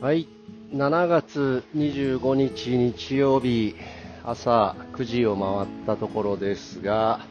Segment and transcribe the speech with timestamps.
[0.00, 0.28] はい、
[0.72, 3.74] 7月25日日曜日
[4.22, 7.26] 朝9時を回ったところですが、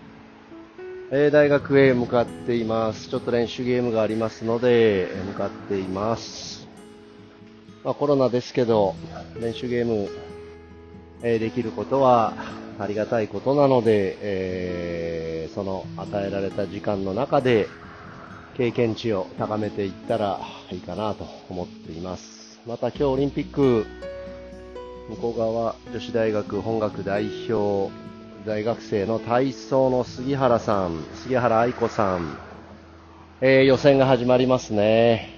[1.10, 3.08] えー大学へ向かっています。
[3.08, 6.68] ちょっと練習ゲームがありますので、向かっています。
[7.86, 8.96] まあ、コロナですけど、
[9.40, 10.10] 練習ゲーム、
[11.24, 12.34] えーできることは
[12.80, 17.70] ありがたいことなので、えーその与えられた時間の中で、
[18.58, 22.37] 経験値を高めていったらいいかなと思っています。
[22.68, 23.86] また今日オリンピック、
[25.10, 27.90] 向こう側女子大学本学代表、
[28.46, 32.38] 大学生の体操の杉原さん、杉原愛子さん、
[33.40, 35.30] えー予選が始まりますね。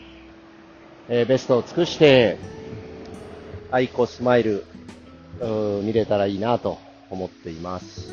[1.07, 2.39] えーベストを尽くして、
[3.69, 4.66] 愛子スマイル、
[5.83, 6.80] 見れたらいいなと
[7.11, 8.11] 思っています。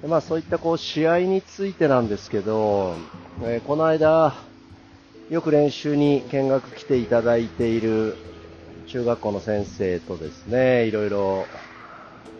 [0.00, 2.94] でまあそういったこう試合についてなんですけど、
[3.42, 4.32] えーこの間、
[5.30, 8.14] よく練習に見学来ていただいている
[8.86, 11.46] 中学校の先生とですね、いろいろ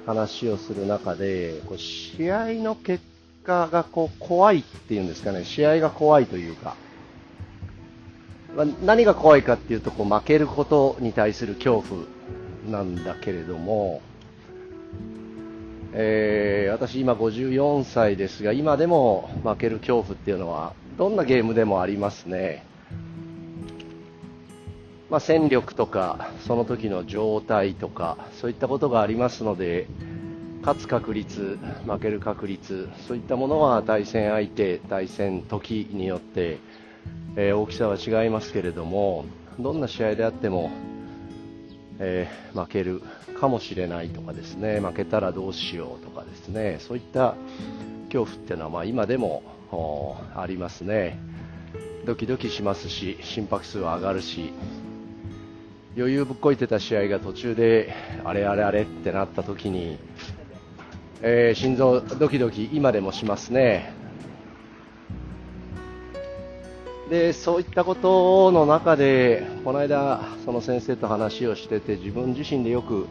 [0.04, 3.02] 話をする中で、こう試合の結
[3.42, 6.76] 果がこう怖いっていうんですかね、試合が怖いというか、
[8.54, 12.02] まあ何が怖いかっていうとこう負けることに対する恐怖
[12.70, 14.02] なんだけれども、
[15.94, 22.64] えー私今54歳ですが、今でも負ける恐怖っていうのは、どんなゲームでもありますね。
[25.14, 29.86] まあ、戦力とか、その時の状態とか、そういったことがありますので、
[30.62, 36.58] 勝つ確率、負ける確率、そういったものは対戦相手、対戦時によって、
[37.36, 39.24] えー大きさは違いますけれども、
[39.60, 40.72] どんな試合であっても、
[42.00, 43.00] えー負ける
[43.38, 47.36] かもしれないとかですね、負けたらどうしようとかですね、そういった
[48.06, 49.44] 恐怖っていうのはま今でも
[50.34, 51.20] ありますね。
[52.04, 54.52] ドキドキしますし、心拍数は上がるし、
[55.96, 59.98] 余裕ぶっこいてた試合が途中であれあれあれってなった時に、
[61.22, 63.92] えー心臓ドキドキ今でもしますね。
[67.08, 73.06] で、そういったことの中で、この間、その先生と話をしてて、自分自身でよく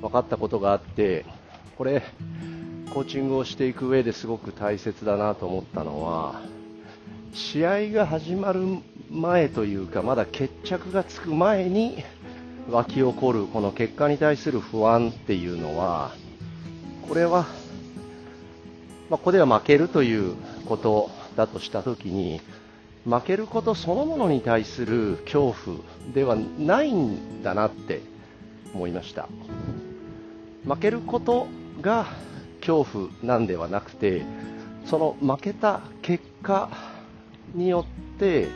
[0.00, 1.24] 分かったことがあって、
[1.76, 2.02] これ、
[2.92, 6.40] コーチングをしていく上ですごく大切だなと思ったのは、
[7.34, 8.60] 試合が始まる
[9.10, 12.04] 前というか、まだ決着がつく前に
[12.70, 16.12] 湧き起こるこの結果に対する不安っていうのは、
[17.08, 17.46] これは、
[19.08, 20.36] まあ、ここでは負けるという
[20.66, 22.40] ことだとしたときに、
[23.06, 25.78] 負けることそのものに対する恐怖
[26.12, 28.02] ではないんだなって
[28.74, 29.28] 思いました。
[30.66, 31.46] 負けること
[31.80, 32.06] が
[32.60, 34.22] 恐怖なんではなくて、
[34.84, 36.68] その負けた結果
[37.54, 37.86] によ
[38.16, 38.48] って、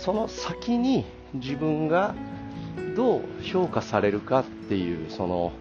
[0.00, 2.14] その先に自分が
[2.96, 5.52] どう評価されるかっていう、その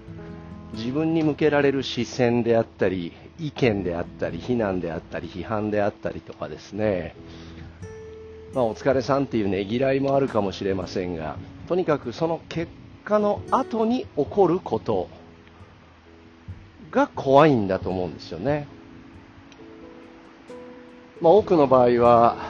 [0.73, 7.15] 自分に向けられる視線であったり、意見であったり、非難であったり、批判であったりとかですね、
[8.53, 12.71] まあ、お疲れさんっていうねぎらいもあるかもしれませんが、とにかくその結
[13.03, 15.09] 果の後に起こること
[16.91, 18.67] が怖いんだと思うんですよね。
[21.21, 22.48] まあ、多くの場合は、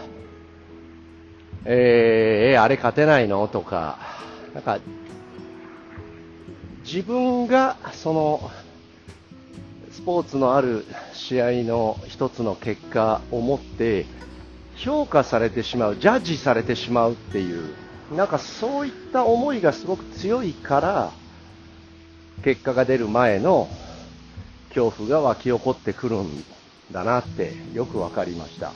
[1.66, 3.48] えー、あれ勝てないの？
[3.48, 4.00] とか、
[4.54, 4.80] なんか、
[6.84, 8.50] 自分がその
[9.92, 14.06] スポーツのある試合の一つの結果を持って
[14.76, 17.74] 評価されてしまう、ジャッジされてしまうっていう、
[18.16, 21.12] なんかそういった思いがすごく強いから、
[22.44, 23.68] 結果が出る前の
[24.70, 26.44] 恐怖が湧き起こってくるん
[26.92, 28.72] だなってよくわかりました。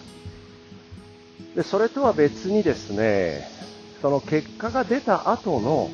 [1.56, 3.48] で、それとは別にですね、
[4.02, 5.90] その結果が出た後の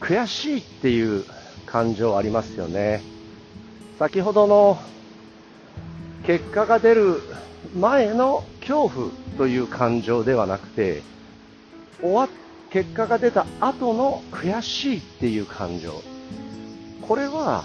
[0.00, 1.24] 悔しいっていう
[1.66, 3.02] 感情ありますよね。
[3.98, 4.78] 先ほどの
[6.26, 7.20] 結果が出る
[7.74, 11.02] 前の恐怖という感情ではなくて、
[12.00, 12.28] 終わっ
[12.70, 16.02] 結果が出た後の悔しいっていう感情。
[17.08, 17.64] これは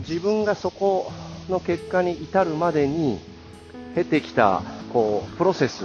[0.00, 1.12] 自分がそこ
[1.48, 3.20] の結果に至るまでに
[3.94, 4.62] 経てきた
[4.92, 5.84] こうプロセス。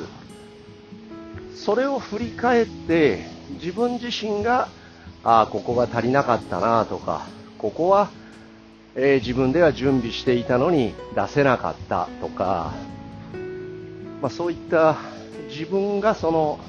[1.56, 3.26] それを振り返って
[3.60, 4.70] 自分自身が
[5.24, 7.28] ああ、ここが足りなかったなとか、
[7.58, 8.10] ここは、
[8.96, 12.74] えー自分では準備していたのに出せなかったとか、
[14.22, 14.96] まあ、そういった
[15.50, 16.60] 自分がその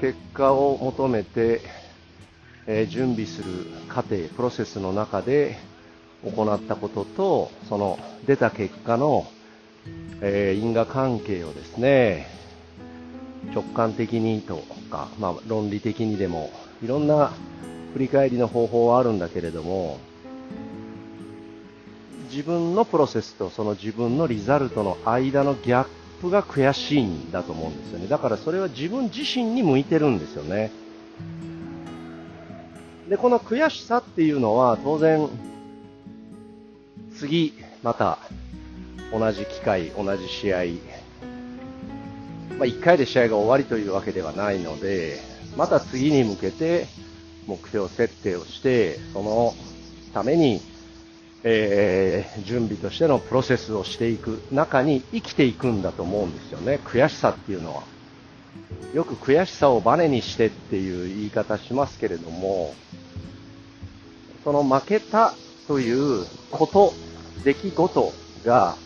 [0.00, 1.60] 結果を求めて、
[2.66, 5.56] えー準備する過程、プロセスの中で
[6.24, 9.26] 行ったことと、その出た結果の、
[10.20, 12.26] えー因果関係をですね、
[13.52, 14.56] 直感的にと
[14.90, 16.50] か、まあ、論理的にでも
[16.82, 17.32] いろんな
[17.92, 19.98] 振り返りの方法はあるんだけれども
[22.30, 25.86] 自分のプロセスとその自分のリザルトの間のギャッ
[26.20, 28.08] プが悔しいんだと思うんですよね。
[28.08, 30.72] だからそれは自分自身に向いてるんですよね。
[33.08, 35.28] でこの悔しさっていうのは当然
[37.16, 37.52] 次
[37.82, 38.18] また
[39.16, 40.64] 同じ機会同じ試合
[42.58, 45.18] まあ、1回で試合が終わりというわけではないので、
[45.56, 46.86] また次に向けて
[47.46, 49.54] 目標設定をして、その
[50.12, 50.60] ために、
[51.42, 57.82] えー、準備としてのプロセスをしていく中に生きていくんだと思うんですよね、悔しさっていうのは。
[58.94, 62.74] よく悔しさをバネにしてっていう言い方しますけれども、
[64.44, 65.34] その負けた
[65.66, 66.92] ということ、
[67.44, 68.12] 出来事
[68.44, 68.76] が、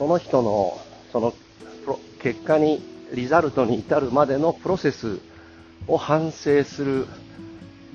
[0.00, 0.80] その人の
[1.12, 1.34] その
[2.22, 2.80] 結果に、
[3.12, 5.18] リザルトに至るまでのプロセス
[5.86, 7.06] を反省する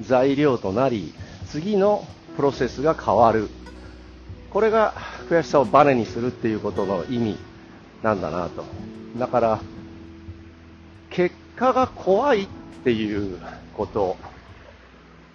[0.02, 1.16] 材料となり、
[1.48, 2.06] 次の
[2.36, 3.50] プロセスが変わる。
[4.52, 4.94] これが
[5.30, 7.38] 悔しさをバネにするっていうことの意味
[8.04, 8.64] なんだなと。
[9.18, 9.60] だから、
[11.10, 12.48] 結果が怖いっ
[12.84, 13.40] ていう
[13.74, 14.16] こと。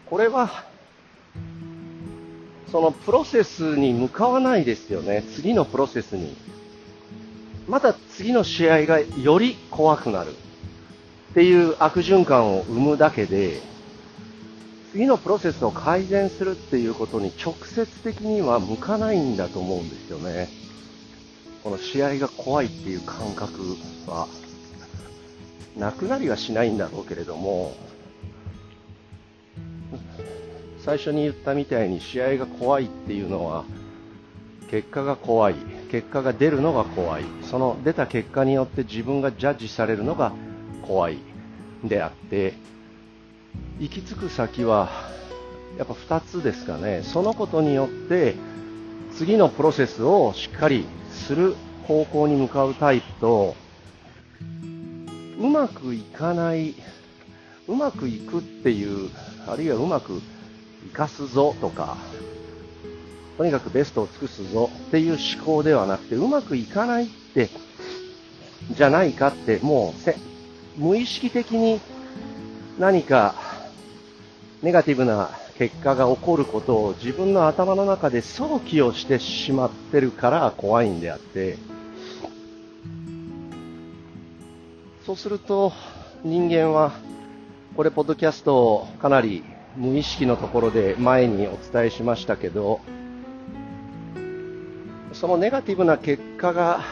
[0.06, 0.66] これは、
[2.70, 5.24] そのプロセスに向かわないですよね。
[5.34, 6.36] 次のプロセスに。
[7.70, 10.32] また次の試合がより怖くなる
[11.30, 13.60] っていう悪循環を生むだけで、
[14.90, 20.48] 次のプロセスを改善するっていうことに直接的には向かないんだと思うんですよね。
[21.62, 23.76] この試合が怖いっていう感覚
[24.08, 24.26] は、
[25.76, 27.76] なくなりはしないんだろうけれども、
[30.80, 33.64] 最初に言ったみたいに試合が怖いっていうのは、
[34.72, 35.79] 結果が怖い。
[35.90, 37.24] 結果が出るのが怖い。
[37.42, 40.32] その出た結果によって自分がジャッジされるのが
[40.82, 41.18] 怖い。
[41.84, 42.54] であって、
[43.80, 44.88] 行き着く先は、
[45.78, 47.02] やっぱ2つですかね。
[47.02, 48.34] そのことによって、
[49.14, 53.56] 次のプロセスをしっかりする方向に向かうタイプと、
[55.40, 56.74] うまくいかない、
[57.66, 59.10] うまくいくっていう、
[59.48, 60.20] あるいはうまく
[60.86, 61.96] いかすぞとか、
[63.40, 67.48] とにかくベストを尽くすぞっていう思考ではなくて、うまくいかないって、
[68.70, 69.94] じゃないかって、も
[70.76, 71.80] う無意識的に
[72.78, 73.34] 何か
[74.60, 81.56] ネガティブな結果が起こることを自分の頭の中で想起をしてしまってるから怖いんであって、
[85.06, 85.72] そうすると
[86.24, 86.92] 人間は、
[87.74, 89.42] これポッドキャストをかなり
[89.78, 92.82] 無意識のところで前にお伝えしましたけど、
[95.20, 96.82] そのネガティブな結果が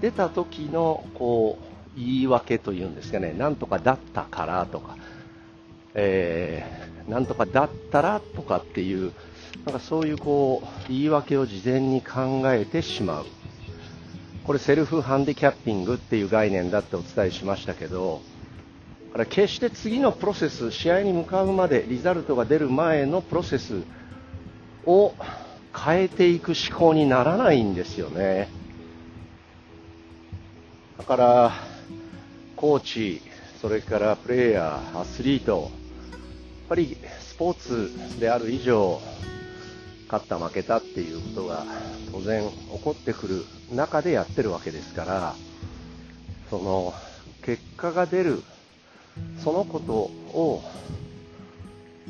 [0.00, 1.60] 出た時のこ
[1.94, 4.96] う言い訳というんですかね、なんとかだったからとか、
[5.94, 9.12] えー、なんとかだったらとかっていう、
[9.64, 13.26] なんかそういうこう言い訳を事前に考えてしまう。
[14.42, 18.22] これセルフハンディキャッピングっていう概念だってお伝えしましたけど、
[19.12, 23.84] これ決して次のプロセス、試合に向かうまで、リザルトが出る前のプロセス
[24.84, 25.14] を
[25.74, 28.48] 変えていく思考にならないんですよね。
[30.98, 31.52] だから、
[32.56, 33.22] コーチ、
[33.60, 35.70] それからプレイヤー、アスリート、やっ
[36.68, 39.00] ぱりスポーツである以上、
[40.06, 41.64] 勝った負けたっていうことが
[42.12, 45.34] 当然起こってくる中でやってるわけですから、
[46.50, 46.92] その
[47.42, 48.42] 結果が出る、
[49.42, 50.62] そのことを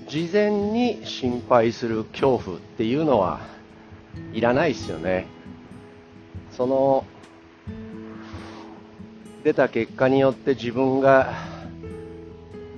[0.09, 3.41] 事前に心配する恐怖っていうのは
[4.33, 5.27] いらないですよね。
[6.57, 7.05] その
[9.45, 11.35] 出た結果によって自分が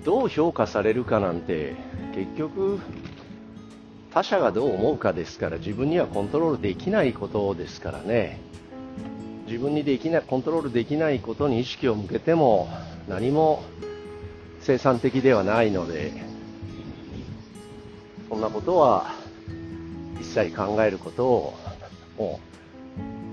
[0.04, 1.74] どう評価されるかなんて
[2.14, 2.78] 結局
[4.12, 8.38] 他者がどう思うかですから自分にはコントロールできないことですからね
[9.46, 12.68] 自分にできないコントロールできないことに意識を向けても
[13.08, 13.62] 何も
[14.60, 16.12] 生産的ではないので
[18.44, 19.14] なことは
[20.20, 21.54] 一切考えることを
[22.18, 22.40] も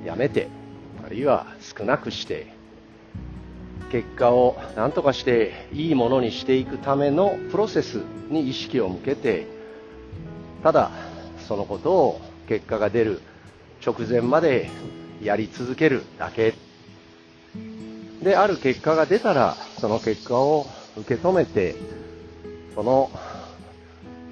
[0.03, 0.47] うやめて、
[1.05, 2.53] あるいは少なくして、
[3.91, 7.95] 結果を何とかしていいものにしていくためのプロセス
[8.29, 9.47] に意識を向けて、
[10.63, 10.91] ただ
[11.45, 13.21] そのことを結果が出る
[13.85, 14.69] 直前まで
[15.21, 16.53] やり続けるだけ。
[18.23, 21.75] で、ある結果が出たら、その結果を受け止めて、
[22.75, 23.11] その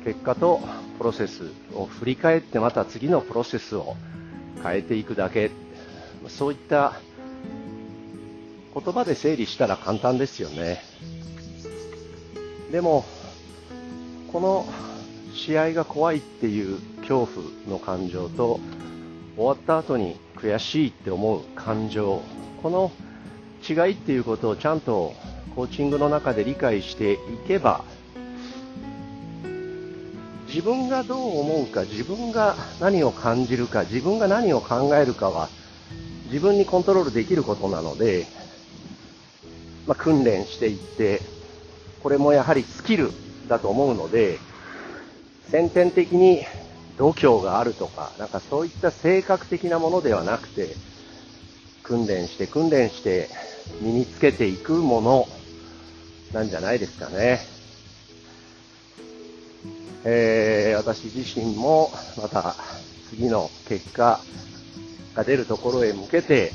[0.04, 0.62] 結果と
[0.98, 3.96] プロセスを振り返ってまた次のプロセスを
[4.64, 5.52] 変えていくだけ
[6.28, 7.00] そういった
[8.74, 10.82] 言葉で整理したら簡単ですよね。
[12.72, 13.04] でも、
[14.32, 14.68] この
[15.34, 18.60] 試合が怖いっていう恐怖の感情と、
[19.36, 22.22] 終わった後に悔しいって思う感情、
[22.62, 22.92] この
[23.68, 25.14] 違いっていうことをちゃんと
[25.56, 27.84] コーチングの中で理解していけば、
[30.50, 35.50] 自分がどう思うか、自分が何を感じるか、自分が何を考えるかは、
[36.26, 38.26] 自分にコントロールできることなので、
[39.86, 41.22] まあ、訓練していって、
[42.02, 43.12] これもやはりスキル
[43.48, 44.40] だと思うので、
[45.52, 46.44] 先天的に
[46.98, 50.76] 度胸があるとか、なんかそういった性格的なものではなくて、
[51.84, 53.30] 訓練して訓練して
[53.82, 55.30] 身につけていくもの
[56.34, 57.59] なんじゃないですかね。
[60.06, 62.56] えー、私自身もまた
[63.10, 64.22] 次の結果
[65.14, 66.54] が出るところへ向けて、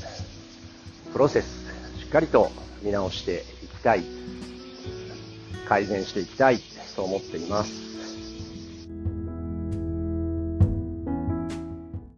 [1.12, 1.64] プロセス
[2.00, 2.50] しっかりと
[2.82, 4.04] 見直していきたい、
[5.68, 6.60] 改善していきたい
[6.96, 7.93] と思っています。